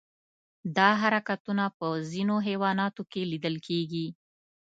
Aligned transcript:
دا 0.77 0.89
حرکتونه 1.01 1.65
په 1.77 1.87
ځینو 2.11 2.35
حیواناتو 2.47 3.03
کې 3.11 3.21
لیدل 3.31 3.55
کېږي. 3.67 4.07